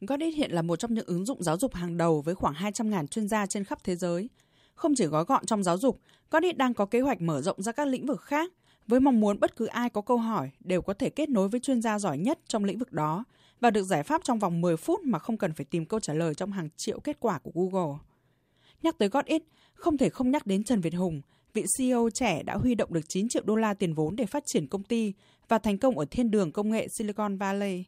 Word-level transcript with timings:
Godit 0.00 0.34
hiện 0.34 0.50
là 0.50 0.62
một 0.62 0.76
trong 0.76 0.94
những 0.94 1.06
ứng 1.06 1.24
dụng 1.24 1.42
giáo 1.42 1.58
dục 1.58 1.74
hàng 1.74 1.96
đầu 1.96 2.20
với 2.20 2.34
khoảng 2.34 2.54
200.000 2.54 3.06
chuyên 3.06 3.28
gia 3.28 3.46
trên 3.46 3.64
khắp 3.64 3.84
thế 3.84 3.96
giới. 3.96 4.28
Không 4.74 4.94
chỉ 4.96 5.06
gói 5.06 5.24
gọn 5.24 5.46
trong 5.46 5.62
giáo 5.62 5.78
dục, 5.78 6.00
Godit 6.30 6.56
đang 6.56 6.74
có 6.74 6.86
kế 6.86 7.00
hoạch 7.00 7.20
mở 7.20 7.42
rộng 7.42 7.62
ra 7.62 7.72
các 7.72 7.88
lĩnh 7.88 8.06
vực 8.06 8.20
khác, 8.20 8.52
với 8.86 9.00
mong 9.00 9.20
muốn 9.20 9.40
bất 9.40 9.56
cứ 9.56 9.66
ai 9.66 9.90
có 9.90 10.00
câu 10.00 10.16
hỏi 10.16 10.50
đều 10.60 10.82
có 10.82 10.94
thể 10.94 11.10
kết 11.10 11.28
nối 11.28 11.48
với 11.48 11.60
chuyên 11.60 11.82
gia 11.82 11.98
giỏi 11.98 12.18
nhất 12.18 12.38
trong 12.48 12.64
lĩnh 12.64 12.78
vực 12.78 12.92
đó 12.92 13.24
và 13.60 13.70
được 13.70 13.82
giải 13.82 14.02
pháp 14.02 14.20
trong 14.24 14.38
vòng 14.38 14.60
10 14.60 14.76
phút 14.76 15.00
mà 15.02 15.18
không 15.18 15.36
cần 15.36 15.52
phải 15.52 15.64
tìm 15.64 15.86
câu 15.86 16.00
trả 16.00 16.14
lời 16.14 16.34
trong 16.34 16.52
hàng 16.52 16.68
triệu 16.76 17.00
kết 17.00 17.20
quả 17.20 17.38
của 17.38 17.50
Google. 17.54 17.98
Nhắc 18.82 18.98
tới 18.98 19.08
Godit, 19.08 19.42
không 19.74 19.98
thể 19.98 20.08
không 20.08 20.30
nhắc 20.30 20.46
đến 20.46 20.64
Trần 20.64 20.80
Việt 20.80 20.94
Hùng, 20.94 21.22
vị 21.54 21.64
CEO 21.78 22.08
trẻ 22.14 22.42
đã 22.42 22.56
huy 22.56 22.74
động 22.74 22.92
được 22.92 23.08
9 23.08 23.28
triệu 23.28 23.42
đô 23.46 23.56
la 23.56 23.74
tiền 23.74 23.94
vốn 23.94 24.16
để 24.16 24.26
phát 24.26 24.42
triển 24.46 24.66
công 24.66 24.82
ty 24.82 25.12
và 25.48 25.58
thành 25.58 25.78
công 25.78 25.98
ở 25.98 26.04
thiên 26.10 26.30
đường 26.30 26.52
công 26.52 26.70
nghệ 26.70 26.88
Silicon 26.88 27.36
Valley. 27.36 27.84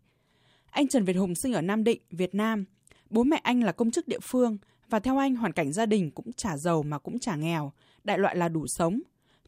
Anh 0.73 0.89
Trần 0.89 1.05
Việt 1.05 1.17
Hùng 1.17 1.35
sinh 1.35 1.53
ở 1.53 1.61
Nam 1.61 1.85
Định, 1.85 2.01
Việt 2.11 2.35
Nam. 2.35 2.65
Bố 3.11 3.25
mẹ 3.25 3.41
anh 3.43 3.63
là 3.63 3.73
công 3.73 3.91
chức 3.91 4.09
địa 4.09 4.19
phương 4.23 4.59
và 4.89 5.01
theo 5.01 5.19
anh 5.19 5.35
hoàn 5.35 5.53
cảnh 5.53 5.73
gia 5.73 5.87
đình 5.87 6.11
cũng 6.11 6.33
chả 6.33 6.57
giàu 6.57 6.83
mà 6.83 6.99
cũng 6.99 7.19
chả 7.19 7.37
nghèo, 7.37 7.73
đại 8.05 8.19
loại 8.19 8.37
là 8.37 8.49
đủ 8.49 8.67
sống. 8.67 9.01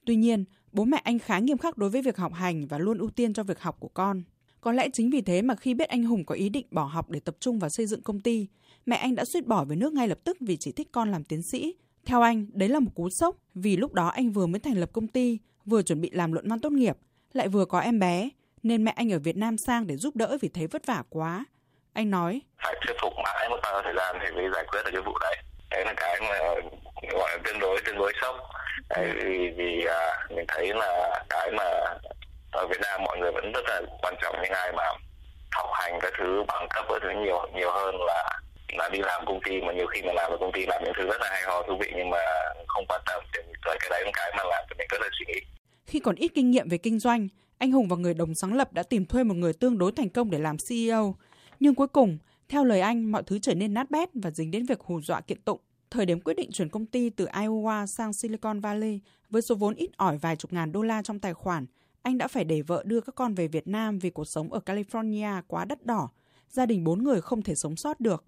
Tuy 0.07 0.17
nhiên, 0.17 0.45
bố 0.73 0.84
mẹ 0.84 1.01
anh 1.05 1.19
khá 1.19 1.39
nghiêm 1.39 1.59
khắc 1.59 1.79
đối 1.79 1.91
với 1.91 2.03
việc 2.03 2.17
học 2.17 2.33
hành 2.34 2.67
và 2.67 2.79
luôn 2.79 2.98
ưu 2.98 3.11
tiên 3.11 3.33
cho 3.33 3.43
việc 3.43 3.61
học 3.61 3.77
của 3.81 3.89
con. 3.89 4.23
Có 4.61 4.73
lẽ 4.73 4.89
chính 4.93 5.11
vì 5.11 5.21
thế 5.21 5.43
mà 5.43 5.55
khi 5.55 5.75
biết 5.75 5.89
anh 5.89 6.05
Hùng 6.05 6.25
có 6.25 6.34
ý 6.34 6.48
định 6.48 6.67
bỏ 6.71 6.84
học 6.84 7.11
để 7.11 7.21
tập 7.21 7.37
trung 7.41 7.59
vào 7.59 7.70
xây 7.70 7.87
dựng 7.87 8.03
công 8.03 8.20
ty, 8.20 8.47
mẹ 8.87 8.97
anh 8.97 9.15
đã 9.15 9.25
suýt 9.25 9.47
bỏ 9.47 9.65
về 9.65 9.77
nước 9.77 9.93
ngay 9.93 10.09
lập 10.09 10.19
tức 10.25 10.37
vì 10.41 10.56
chỉ 10.56 10.73
thích 10.73 10.89
con 10.93 11.11
làm 11.11 11.25
tiến 11.25 11.43
sĩ. 11.43 11.75
Theo 12.05 12.20
anh, 12.20 12.47
đấy 12.53 12.69
là 12.69 12.81
một 12.81 12.91
cú 12.95 13.11
sốc 13.11 13.37
vì 13.55 13.77
lúc 13.77 13.93
đó 13.93 14.09
anh 14.09 14.33
vừa 14.33 14.47
mới 14.47 14.61
thành 14.61 14.79
lập 14.79 14.91
công 14.93 15.09
ty, 15.09 15.39
vừa 15.65 15.83
chuẩn 15.83 16.01
bị 16.01 16.11
làm 16.11 16.33
luận 16.33 16.48
văn 16.48 16.61
tốt 16.61 16.73
nghiệp, 16.73 16.97
lại 17.33 17.48
vừa 17.48 17.65
có 17.65 17.79
em 17.81 17.98
bé, 17.98 18.31
nên 18.65 18.85
mẹ 18.85 18.93
anh 18.97 19.13
ở 19.13 19.19
Việt 19.19 19.37
Nam 19.37 19.59
sang 19.59 19.87
để 19.87 19.97
giúp 19.97 20.17
đỡ 20.17 20.39
vì 20.41 20.49
thấy 20.49 20.67
vất 20.67 20.87
vả 20.87 21.03
quá. 21.11 21.45
Anh 21.93 22.11
nói. 22.11 22.41
Phải 22.63 22.75
thuyết 22.87 22.97
phục 23.03 23.13
mãi 23.25 23.49
một 23.49 23.59
bao 23.63 23.83
thời 23.83 23.95
gian 23.97 24.17
thì 24.21 24.31
mới 24.37 24.51
giải 24.55 24.65
quyết 24.69 24.83
được 24.85 24.91
cái 24.93 25.03
vụ 25.03 25.13
đấy. 25.21 25.37
Đấy 25.71 25.85
là 25.85 25.95
cái 25.97 26.21
mà 26.21 26.39
gọi 27.12 27.31
là 27.31 27.39
tương 27.45 27.59
đối 27.59 27.81
tương 27.87 27.98
đối 27.98 28.12
sốc. 28.21 28.37
Đấy, 28.89 29.11
vì 29.15 29.51
vì 29.56 29.84
à, 29.84 30.27
mình 30.37 30.45
thấy 30.48 30.73
là 30.75 31.23
cái 31.31 31.51
mà 31.51 31.65
ở 32.53 32.67
Việt 32.67 32.81
Nam 32.81 33.03
mọi 33.05 33.19
người 33.19 33.33
vẫn 33.33 33.53
rất 33.53 33.65
là 33.69 33.81
quan 34.03 34.15
trọng 34.23 34.37
những 34.43 34.53
ai 34.53 34.73
mà 34.73 34.83
học 35.53 35.71
hành 35.73 35.99
các 36.03 36.12
thứ 36.19 36.45
bằng 36.49 36.69
cấp 36.75 36.84
các 36.89 36.99
thứ 37.03 37.09
nhiều 37.11 37.47
nhiều 37.55 37.71
hơn 37.73 37.95
là 38.06 38.41
là 38.78 38.89
đi 38.89 38.99
làm 39.03 39.27
công 39.27 39.41
ty 39.45 39.61
mà 39.61 39.73
nhiều 39.73 39.87
khi 39.87 40.03
mà 40.03 40.12
làm 40.12 40.31
ở 40.31 40.37
công 40.41 40.53
ty 40.53 40.67
làm 40.67 40.84
những 40.84 40.93
thứ 40.97 41.06
rất 41.06 41.21
là 41.21 41.28
hay 41.31 41.43
ho 41.43 41.62
thú 41.62 41.77
vị 41.81 41.93
nhưng 41.97 42.11
mà 42.11 42.19
không 42.67 42.84
quan 42.89 43.01
tâm 43.06 43.25
thì 43.34 43.41
cái 43.62 43.89
đấy 43.91 44.03
là 44.05 44.11
cái 44.15 44.33
mà 44.37 44.45
làm 44.45 44.65
cho 44.71 44.75
mình 44.78 44.87
rất 44.91 45.01
là 45.01 45.09
suy 45.12 45.25
nghĩ 45.28 45.41
khi 45.87 46.01
còn 46.01 46.15
ít 46.15 46.33
kinh 46.34 46.51
nghiệm 46.51 46.69
về 46.69 46.78
kinh 46.78 46.99
doanh 46.99 47.28
anh 47.65 47.73
Hùng 47.73 47.89
và 47.89 47.97
người 47.97 48.15
đồng 48.15 48.34
sáng 48.34 48.55
lập 48.55 48.73
đã 48.73 48.83
tìm 48.83 49.07
thuê 49.07 49.25
một 49.25 49.34
người 49.34 49.53
tương 49.53 49.79
đối 49.79 49.93
thành 49.93 50.09
công 50.09 50.31
để 50.31 50.39
làm 50.39 50.57
CEO. 50.69 51.17
Nhưng 51.61 51.75
cuối 51.75 51.89
cùng, 51.89 52.19
theo 52.48 52.65
lời 52.65 52.81
anh, 52.81 53.12
mọi 53.12 53.23
thứ 53.23 53.39
trở 53.39 53.55
nên 53.55 53.75
nát 53.75 53.91
bét 53.91 54.09
và 54.15 54.31
dính 54.31 54.51
đến 54.51 54.67
việc 54.67 54.81
hù 54.81 55.01
dọa 55.01 55.21
kiện 55.21 55.41
tụng. 55.41 55.61
Thời 55.91 56.06
điểm 56.06 56.21
quyết 56.21 56.34
định 56.34 56.53
chuyển 56.53 56.69
công 56.69 56.87
ty 56.87 57.11
từ 57.11 57.27
Iowa 57.27 57.87
sang 57.87 58.12
Silicon 58.12 58.61
Valley 58.61 59.01
với 59.31 59.43
số 59.43 59.55
vốn 59.55 59.75
ít 59.75 59.91
ỏi 59.97 60.19
vài 60.19 60.37
chục 60.37 60.53
ngàn 60.53 60.73
đô 60.73 60.83
la 60.83 61.03
trong 61.03 61.19
tài 61.19 61.34
khoản, 61.34 61.67
anh 62.03 62.19
đã 62.19 62.29
phải 62.29 62.45
để 62.45 62.62
vợ 62.62 62.83
đưa 62.87 63.01
các 63.01 63.15
con 63.15 63.34
về 63.34 63.48
Việt 63.48 63.69
Nam 63.69 63.99
vì 63.99 64.11
cuộc 64.11 64.25
sống 64.25 64.53
ở 64.53 64.61
California 64.67 65.43
quá 65.47 65.65
đắt 65.65 65.87
đỏ. 65.87 66.09
Gia 66.51 66.67
đình 66.67 66.84
bốn 66.84 67.05
người 67.05 67.21
không 67.21 67.43
thể 67.43 67.55
sống 67.55 67.77
sót 67.77 68.01
được. 68.01 68.25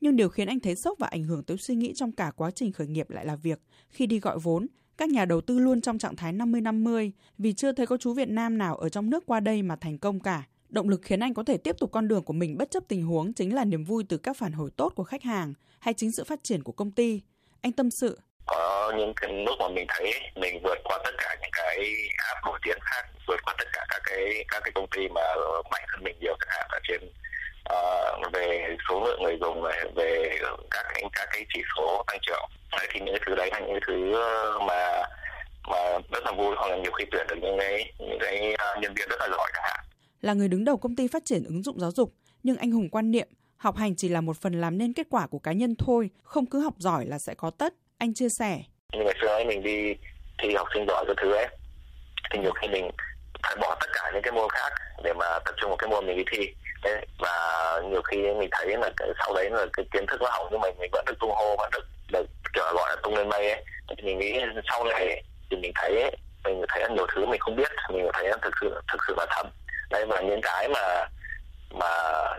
Nhưng 0.00 0.16
điều 0.16 0.28
khiến 0.28 0.48
anh 0.48 0.60
thấy 0.60 0.76
sốc 0.76 0.98
và 0.98 1.06
ảnh 1.06 1.24
hưởng 1.24 1.42
tới 1.42 1.56
suy 1.56 1.74
nghĩ 1.74 1.92
trong 1.94 2.12
cả 2.12 2.32
quá 2.36 2.50
trình 2.50 2.72
khởi 2.72 2.86
nghiệp 2.86 3.10
lại 3.10 3.26
là 3.26 3.36
việc 3.36 3.60
khi 3.88 4.06
đi 4.06 4.20
gọi 4.20 4.38
vốn, 4.38 4.66
các 5.02 5.08
nhà 5.08 5.24
đầu 5.24 5.40
tư 5.40 5.58
luôn 5.58 5.80
trong 5.80 5.98
trạng 5.98 6.16
thái 6.16 6.32
50-50 6.32 7.10
vì 7.38 7.52
chưa 7.52 7.72
thấy 7.72 7.86
có 7.86 7.96
chú 7.96 8.14
Việt 8.14 8.28
Nam 8.28 8.58
nào 8.58 8.76
ở 8.76 8.88
trong 8.88 9.10
nước 9.10 9.26
qua 9.26 9.40
đây 9.40 9.62
mà 9.62 9.76
thành 9.76 9.98
công 9.98 10.20
cả. 10.20 10.42
Động 10.68 10.88
lực 10.88 11.00
khiến 11.04 11.20
anh 11.20 11.34
có 11.34 11.44
thể 11.46 11.56
tiếp 11.56 11.76
tục 11.78 11.92
con 11.92 12.08
đường 12.08 12.24
của 12.24 12.32
mình 12.32 12.58
bất 12.58 12.70
chấp 12.70 12.82
tình 12.88 13.02
huống 13.06 13.32
chính 13.32 13.54
là 13.54 13.64
niềm 13.64 13.84
vui 13.84 14.04
từ 14.08 14.16
các 14.16 14.36
phản 14.36 14.52
hồi 14.52 14.70
tốt 14.76 14.92
của 14.96 15.04
khách 15.04 15.22
hàng 15.22 15.54
hay 15.78 15.94
chính 15.94 16.12
sự 16.12 16.24
phát 16.24 16.44
triển 16.44 16.62
của 16.62 16.72
công 16.72 16.90
ty. 16.90 17.20
Anh 17.62 17.72
tâm 17.72 17.90
sự. 17.90 18.18
Có 18.46 18.92
những 18.96 19.12
cái 19.16 19.32
lúc 19.32 19.54
mà 19.58 19.68
mình 19.68 19.86
thấy 19.88 20.12
mình 20.36 20.60
vượt 20.64 20.78
qua 20.84 20.98
tất 21.04 21.14
cả 21.18 21.36
những 21.40 21.50
cái 21.52 21.78
app 22.28 22.46
nổi 22.46 22.58
tiếng 22.64 22.78
khác, 22.80 23.02
vượt 23.28 23.40
qua 23.44 23.54
tất 23.58 23.66
cả 23.72 23.86
các 23.88 24.02
cái 24.04 24.44
các 24.48 24.60
cái 24.64 24.72
công 24.74 24.86
ty 24.96 25.08
mà 25.08 25.22
mạnh 25.70 25.84
hơn 25.88 26.04
mình 26.04 26.16
nhiều 26.20 26.36
chẳng 26.40 26.48
hạn 26.50 26.68
ở 26.70 26.78
trên 26.88 27.00
uh, 27.72 28.32
về 28.32 28.76
số 28.88 29.04
lượng 29.04 29.22
người 29.22 29.38
dùng 29.40 29.62
về, 29.62 29.84
về 29.96 30.38
các 30.70 30.86
cái 30.88 31.02
các 31.12 31.28
cái 31.32 31.46
chỉ 31.54 31.60
số 31.76 32.04
tăng 32.06 32.18
trưởng 32.22 32.50
đấy 32.72 32.88
thì 32.92 33.00
những 33.00 33.16
thứ 33.26 33.34
đấy 33.34 33.50
là 33.52 33.60
những 33.60 33.78
thứ 33.86 34.14
ờ, 34.14 34.58
mà 34.66 35.02
mà 35.70 35.98
rất 36.12 36.24
là 36.24 36.32
vui 36.32 36.54
hoặc 36.56 36.68
là 36.70 36.76
nhiều 36.76 36.92
khi 36.92 37.04
tuyển 37.10 37.26
được 37.28 37.36
những 37.42 37.56
cái 37.58 37.92
những 37.98 38.18
cái 38.20 38.54
ờ, 38.58 38.76
nhân 38.80 38.94
viên 38.94 39.08
rất 39.08 39.16
là 39.20 39.28
giỏi 39.30 39.50
chẳng 39.52 39.62
hạn. 39.64 39.80
Là 40.20 40.32
người 40.32 40.48
đứng 40.48 40.64
đầu 40.64 40.76
công 40.76 40.96
ty 40.96 41.08
phát 41.08 41.24
triển 41.24 41.44
ứng 41.44 41.62
dụng 41.62 41.80
giáo 41.80 41.90
dục 41.90 42.12
nhưng 42.42 42.56
anh 42.56 42.70
hùng 42.70 42.88
quan 42.90 43.10
niệm 43.10 43.28
học 43.56 43.76
hành 43.76 43.96
chỉ 43.96 44.08
là 44.08 44.20
một 44.20 44.36
phần 44.40 44.60
làm 44.60 44.78
nên 44.78 44.92
kết 44.92 45.06
quả 45.10 45.26
của 45.26 45.38
cá 45.38 45.52
nhân 45.52 45.74
thôi 45.78 46.10
không 46.22 46.46
cứ 46.46 46.60
học 46.60 46.74
giỏi 46.78 47.06
là 47.06 47.18
sẽ 47.18 47.34
có 47.34 47.50
tất. 47.58 47.74
Anh 47.98 48.14
chia 48.14 48.28
sẻ. 48.38 48.60
Như 48.92 49.04
ngày 49.04 49.14
xưa 49.20 49.28
ấy 49.28 49.44
mình 49.44 49.62
đi 49.62 49.94
thi 50.38 50.54
học 50.54 50.68
sinh 50.74 50.84
giỏi 50.88 51.04
cái 51.06 51.14
thứ 51.22 51.32
ấy 51.32 51.48
thì 52.30 52.38
nhiều 52.38 52.52
khi 52.52 52.68
mình 52.68 52.90
phải 53.42 53.56
bỏ 53.60 53.76
tất 53.80 53.86
cả 53.92 54.10
những 54.12 54.22
cái 54.22 54.32
môn 54.32 54.48
khác 54.50 54.72
để 55.04 55.12
mà 55.12 55.26
tập 55.44 55.54
trung 55.60 55.70
vào 55.70 55.76
cái 55.76 55.90
môn 55.90 56.06
mình 56.06 56.16
đi 56.16 56.24
thi. 56.30 56.54
Đấy 56.82 57.06
và 57.18 57.80
nhiều 57.90 58.02
khi 58.02 58.16
mình 58.16 58.48
thấy 58.52 58.76
là 58.76 58.90
cái, 58.96 59.08
sau 59.18 59.34
đấy 59.34 59.50
là 59.50 59.66
cái 59.72 59.86
kiến 59.92 60.06
thức 60.06 60.22
nó 60.22 60.28
hỏng 60.30 60.48
nhưng 60.50 60.60
mà 60.60 60.68
mình 60.78 60.90
vẫn 60.92 61.04
được 61.04 61.14
tung 61.20 61.30
hô 61.30 61.56
vẫn 61.56 61.70
được 61.72 61.86
kiểu 62.52 62.64
gọi 62.74 62.90
là 62.90 62.96
tung 63.02 63.14
lên 63.14 63.28
mây 63.28 63.50
ấy. 63.50 63.64
Thì 63.88 64.02
mình 64.04 64.18
nghĩ 64.18 64.40
sau 64.70 64.84
này 64.84 65.22
thì 65.50 65.56
mình 65.56 65.72
thấy 65.74 66.02
ấy, 66.02 66.16
mình 66.44 66.64
thấy 66.68 66.88
nhiều 66.90 67.06
thứ 67.14 67.26
mình 67.26 67.40
không 67.40 67.56
biết 67.56 67.70
mình 67.90 68.08
thấy 68.12 68.32
thực 68.42 68.54
sự 68.60 68.80
thực 68.92 68.98
sự 69.08 69.14
là 69.16 69.26
thầm 69.30 69.46
đây 69.90 70.06
là 70.06 70.20
những 70.20 70.40
cái 70.42 70.68
mà 70.68 71.08
mà 71.70 71.88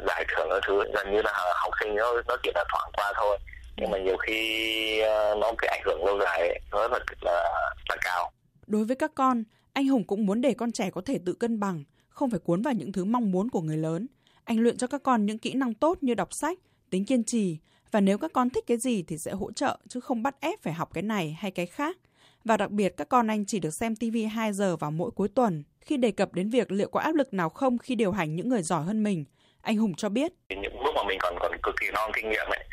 giải 0.07 0.25
thưởng 0.27 0.49
ở 0.49 0.59
thứ 0.67 0.83
gần 0.93 1.11
như 1.11 1.21
là 1.21 1.31
học 1.55 1.73
sinh 1.79 1.95
nó 1.95 2.13
nó 2.27 2.37
chỉ 2.43 2.51
là 2.55 2.63
thoảng 2.69 2.91
qua 2.93 3.13
thôi. 3.15 3.39
Nhưng 3.77 3.91
mà 3.91 3.97
nhiều 3.97 4.17
khi 4.17 4.99
ờ, 4.99 5.35
nó 5.41 5.51
cái 5.57 5.69
ảnh 5.69 5.81
hưởng 5.85 6.05
lâu 6.05 6.19
dài 6.19 6.39
ấy, 6.39 6.59
nó 6.71 6.87
rất 6.87 7.03
là 7.21 7.49
là 7.89 7.95
cao. 8.01 8.31
Đối 8.67 8.85
với 8.85 8.95
các 8.95 9.11
con 9.15 9.43
anh 9.73 9.87
Hùng 9.87 10.03
cũng 10.07 10.25
muốn 10.25 10.41
để 10.41 10.53
con 10.57 10.71
trẻ 10.71 10.89
có 10.89 11.01
thể 11.05 11.19
tự 11.25 11.33
cân 11.33 11.59
bằng 11.59 11.83
không 12.09 12.29
phải 12.29 12.39
cuốn 12.39 12.61
vào 12.61 12.73
những 12.73 12.91
thứ 12.91 13.05
mong 13.05 13.31
muốn 13.31 13.49
của 13.49 13.61
người 13.61 13.77
lớn. 13.77 14.07
Anh 14.43 14.59
luyện 14.59 14.77
cho 14.77 14.87
các 14.87 15.03
con 15.03 15.25
những 15.25 15.37
kỹ 15.37 15.53
năng 15.53 15.73
tốt 15.73 15.97
như 16.01 16.13
đọc 16.13 16.33
sách 16.33 16.57
tính 16.89 17.05
kiên 17.05 17.23
trì 17.23 17.57
và 17.93 18.01
nếu 18.01 18.17
các 18.17 18.31
con 18.33 18.49
thích 18.49 18.63
cái 18.67 18.77
gì 18.77 19.03
thì 19.07 19.17
sẽ 19.17 19.31
hỗ 19.31 19.51
trợ 19.51 19.77
chứ 19.89 19.99
không 19.99 20.23
bắt 20.23 20.35
ép 20.41 20.61
phải 20.63 20.73
học 20.73 20.89
cái 20.93 21.03
này 21.03 21.37
hay 21.41 21.51
cái 21.51 21.65
khác. 21.65 21.97
Và 22.45 22.57
đặc 22.57 22.69
biệt 22.69 22.93
các 22.97 23.09
con 23.09 23.27
anh 23.27 23.45
chỉ 23.45 23.59
được 23.59 23.69
xem 23.69 23.95
TV 23.95 24.17
2 24.35 24.53
giờ 24.53 24.75
vào 24.75 24.91
mỗi 24.91 25.11
cuối 25.15 25.27
tuần. 25.35 25.63
Khi 25.81 25.97
đề 25.97 26.11
cập 26.11 26.33
đến 26.33 26.49
việc 26.49 26.71
liệu 26.71 26.89
có 26.89 26.99
áp 26.99 27.15
lực 27.15 27.33
nào 27.33 27.49
không 27.49 27.77
khi 27.77 27.95
điều 27.95 28.11
hành 28.11 28.35
những 28.35 28.49
người 28.49 28.61
giỏi 28.61 28.83
hơn 28.83 29.03
mình, 29.03 29.25
anh 29.61 29.77
Hùng 29.77 29.93
cho 29.97 30.09
biết. 30.09 30.31
Những 30.49 30.83
lúc 30.83 30.95
mà 30.95 31.03
mình 31.07 31.17
còn 31.21 31.35
còn 31.39 31.51
cực 31.63 31.75
kỳ 31.81 31.87
non 31.93 32.11
kinh 32.15 32.29
nghiệm 32.29 32.47
ấy, 32.49 32.63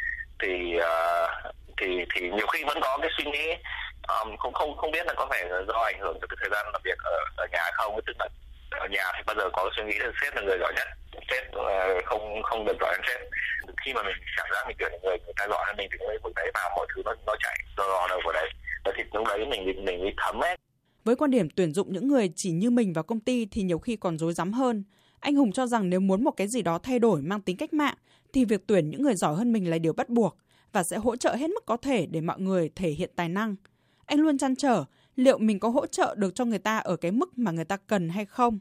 thì 0.43 0.77
uh, 0.77 1.55
thì 1.81 1.87
thì 2.15 2.31
nhiều 2.31 2.47
khi 2.47 2.65
vẫn 2.65 2.79
có 2.83 2.99
cái 3.01 3.11
suy 3.17 3.25
nghĩ 3.25 3.51
à, 4.03 4.15
um, 4.25 4.37
không 4.37 4.53
không 4.53 4.77
không 4.77 4.91
biết 4.91 5.07
là 5.07 5.15
có 5.17 5.27
phải 5.31 5.45
do 5.69 5.81
ảnh 5.85 6.01
hưởng 6.01 6.19
từ 6.21 6.27
cái 6.31 6.37
thời 6.41 6.51
gian 6.53 6.67
làm 6.73 6.83
việc 6.85 6.99
ở, 6.99 7.17
ở 7.37 7.47
nhà 7.53 7.71
không 7.73 8.01
tức 8.07 8.17
là 8.19 8.29
ở 8.71 8.87
nhà 8.91 9.13
thì 9.17 9.23
bao 9.27 9.37
giờ 9.37 9.51
có 9.53 9.71
suy 9.77 9.83
nghĩ 9.83 9.99
là 9.99 10.13
sếp 10.21 10.35
là 10.37 10.43
người 10.43 10.59
giỏi 10.61 10.73
nhất 10.77 10.89
sếp 11.31 11.45
uh, 11.57 12.05
không 12.05 12.43
không 12.43 12.65
được 12.65 12.77
giỏi 12.81 12.93
hơn 12.93 13.01
sếp 13.07 13.21
khi 13.85 13.93
mà 13.95 14.03
mình 14.03 14.17
cảm 14.37 14.47
giác 14.53 14.63
mình 14.67 14.77
tuyển 14.79 14.93
người 15.03 15.19
người 15.25 15.35
ta 15.37 15.47
giỏi 15.49 15.65
là 15.67 15.75
mình 15.79 15.89
thì 15.93 15.99
lấy 16.09 16.19
vực 16.25 16.33
đấy 16.37 16.51
vào 16.55 16.71
mọi 16.77 16.87
thứ 16.95 17.03
nó 17.05 17.15
nó 17.27 17.35
chạy 17.41 17.57
do 17.77 17.85
do 17.85 18.07
đâu 18.09 18.21
vào 18.25 18.33
đấy 18.33 18.49
và 18.85 18.93
thì 18.97 19.03
lúc 19.13 19.27
đấy 19.29 19.47
mình 19.51 19.65
mình 19.67 19.85
mình 19.85 20.15
thấm 20.17 20.41
hết 20.41 20.61
với 21.05 21.17
quan 21.17 21.31
điểm 21.31 21.49
tuyển 21.51 21.73
dụng 21.73 21.93
những 21.93 22.09
người 22.09 22.33
chỉ 22.37 22.53
như 22.53 22.71
mình 22.71 22.93
vào 22.93 23.05
công 23.05 23.21
ty 23.21 23.47
thì 23.47 23.63
nhiều 23.63 23.79
khi 23.79 23.97
còn 23.97 24.19
rối 24.19 24.33
rắm 24.33 24.53
hơn. 24.53 24.85
Anh 25.21 25.35
Hùng 25.35 25.53
cho 25.53 25.67
rằng 25.67 25.91
nếu 25.91 26.01
muốn 26.01 26.25
một 26.25 26.31
cái 26.31 26.49
gì 26.49 26.63
đó 26.63 26.79
thay 26.79 26.99
đổi 26.99 27.23
mang 27.23 27.41
tính 27.41 27.57
cách 27.57 27.73
mạng 27.73 27.95
thì 28.33 28.45
việc 28.45 28.67
tuyển 28.67 28.91
những 28.91 29.03
người 29.03 29.15
giỏi 29.15 29.35
hơn 29.35 29.53
mình 29.53 29.71
là 29.71 29.79
điều 29.79 29.93
bắt 29.93 30.09
buộc 30.09 30.37
và 30.73 30.83
sẽ 30.83 30.97
hỗ 30.97 31.17
trợ 31.17 31.35
hết 31.35 31.51
mức 31.51 31.67
có 31.67 31.77
thể 31.77 32.07
để 32.07 32.21
mọi 32.21 32.41
người 32.41 32.71
thể 32.77 32.91
hiện 32.91 33.11
tài 33.17 33.29
năng. 33.29 33.57
Anh 34.07 34.21
luôn 34.21 34.39
chăn 34.39 34.57
trở 34.57 34.85
liệu 35.17 35.39
mình 35.39 35.61
có 35.61 35.69
hỗ 35.69 35.87
trợ 35.87 36.15
được 36.19 36.35
cho 36.35 36.45
người 36.45 36.59
ta 36.59 36.79
ở 36.79 36.97
cái 36.97 37.11
mức 37.11 37.39
mà 37.39 37.51
người 37.51 37.65
ta 37.65 37.77
cần 37.77 38.09
hay 38.09 38.25
không. 38.25 38.59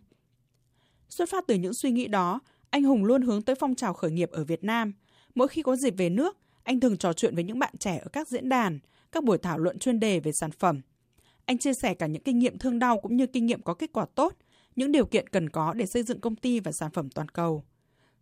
Xuất 1.10 1.30
phát 1.30 1.44
từ 1.48 1.56
những 1.56 1.74
suy 1.74 1.92
nghĩ 1.92 2.08
đó, 2.08 2.40
anh 2.70 2.84
Hùng 2.84 3.06
luôn 3.06 3.22
hướng 3.22 3.42
tới 3.42 3.56
phong 3.56 3.76
trào 3.76 3.94
khởi 3.94 4.12
nghiệp 4.12 4.32
ở 4.32 4.44
Việt 4.44 4.64
Nam. 4.64 4.94
Mỗi 5.36 5.48
khi 5.48 5.62
có 5.62 5.76
dịp 5.76 5.94
về 5.98 6.10
nước, 6.10 6.38
anh 6.64 6.80
thường 6.80 6.98
trò 6.98 7.14
chuyện 7.14 7.36
với 7.36 7.44
những 7.44 7.60
bạn 7.60 7.74
trẻ 7.80 7.98
ở 7.98 8.08
các 8.14 8.28
diễn 8.28 8.50
đàn, 8.50 8.80
các 9.12 9.24
buổi 9.24 9.38
thảo 9.38 9.58
luận 9.58 9.80
chuyên 9.80 10.00
đề 10.00 10.20
về 10.20 10.32
sản 10.32 10.52
phẩm. 10.52 10.82
Anh 11.46 11.58
chia 11.58 11.74
sẻ 11.74 11.94
cả 11.94 12.08
những 12.08 12.24
kinh 12.24 12.40
nghiệm 12.40 12.58
thương 12.58 12.80
đau 12.80 13.00
cũng 13.00 13.18
như 13.18 13.28
kinh 13.28 13.46
nghiệm 13.46 13.62
có 13.62 13.74
kết 13.74 13.90
quả 13.94 14.06
tốt, 14.16 14.36
những 14.76 14.92
điều 14.92 15.06
kiện 15.06 15.30
cần 15.30 15.50
có 15.50 15.74
để 15.74 15.86
xây 15.86 16.04
dựng 16.04 16.22
công 16.22 16.36
ty 16.36 16.60
và 16.60 16.72
sản 16.72 16.92
phẩm 16.92 17.10
toàn 17.10 17.30
cầu. 17.30 17.64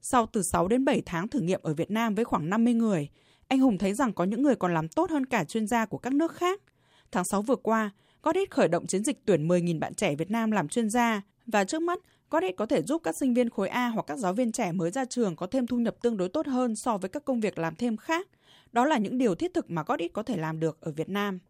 Sau 0.02 0.26
từ 0.26 0.42
6 0.52 0.68
đến 0.68 0.86
7 0.86 1.02
tháng 1.06 1.28
thử 1.28 1.40
nghiệm 1.40 1.60
ở 1.64 1.74
Việt 1.74 1.92
Nam 1.92 2.16
với 2.16 2.26
khoảng 2.26 2.50
50 2.50 2.74
người, 2.74 3.10
anh 3.48 3.60
Hùng 3.60 3.78
thấy 3.78 3.94
rằng 3.94 4.14
có 4.14 4.24
những 4.24 4.42
người 4.42 4.56
còn 4.56 4.74
làm 4.74 4.88
tốt 4.88 5.10
hơn 5.10 5.26
cả 5.26 5.44
chuyên 5.44 5.68
gia 5.68 5.86
của 5.86 5.98
các 5.98 6.14
nước 6.14 6.32
khác. 6.36 6.62
Tháng 7.12 7.26
6 7.26 7.42
vừa 7.42 7.56
qua, 7.56 7.92
Godit 8.24 8.52
khởi 8.52 8.68
động 8.68 8.88
chiến 8.88 9.04
dịch 9.04 9.26
tuyển 9.26 9.48
10.000 9.48 9.80
bạn 9.80 9.94
trẻ 9.94 10.16
Việt 10.16 10.32
Nam 10.32 10.52
làm 10.52 10.68
chuyên 10.68 10.90
gia 10.90 11.22
và 11.46 11.64
trước 11.64 11.82
mắt 11.82 12.00
Codit 12.30 12.56
có 12.58 12.66
thể 12.66 12.82
giúp 12.82 13.02
các 13.04 13.16
sinh 13.16 13.34
viên 13.34 13.50
khối 13.50 13.70
A 13.70 13.88
hoặc 13.88 14.06
các 14.08 14.18
giáo 14.18 14.34
viên 14.34 14.52
trẻ 14.52 14.72
mới 14.72 14.92
ra 14.92 15.06
trường 15.06 15.36
có 15.36 15.48
thêm 15.48 15.68
thu 15.68 15.78
nhập 15.78 15.96
tương 16.02 16.18
đối 16.18 16.30
tốt 16.30 16.48
hơn 16.48 16.76
so 16.76 16.98
với 16.98 17.10
các 17.10 17.26
công 17.26 17.40
việc 17.40 17.58
làm 17.58 17.76
thêm 17.76 17.98
khác. 17.98 18.28
Đó 18.72 18.86
là 18.86 18.98
những 18.98 19.18
điều 19.18 19.36
thiết 19.36 19.54
thực 19.54 19.72
mà 19.72 19.84
Codit 19.84 20.14
có 20.14 20.24
thể 20.24 20.38
làm 20.38 20.60
được 20.60 20.82
ở 20.82 20.92
Việt 20.92 21.10
Nam. 21.10 21.40